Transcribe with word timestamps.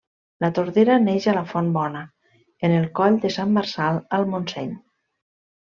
La 0.43 0.47
Tordera 0.59 0.95
neix 1.03 1.27
a 1.33 1.35
la 1.39 1.43
Font 1.51 1.69
Bona, 1.75 2.01
en 2.69 2.75
el 2.79 2.89
Coll 3.01 3.21
de 3.27 3.33
Sant 3.39 3.55
Marçal 3.61 4.03
al 4.21 4.29
Montseny. 4.35 4.77